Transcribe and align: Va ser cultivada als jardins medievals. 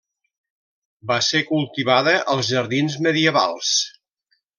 Va 1.11 1.17
ser 1.27 1.41
cultivada 1.49 2.15
als 2.37 2.49
jardins 2.55 2.97
medievals. 3.09 3.75